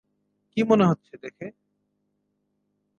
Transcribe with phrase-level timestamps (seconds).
[0.57, 1.45] কী মনে হচ্ছে দেখে?